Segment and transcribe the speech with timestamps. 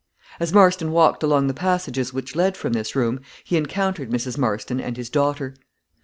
[0.39, 4.35] As Marston walked along the passages which led from this room, he encountered Mrs.
[4.35, 5.53] Marston and his daughter.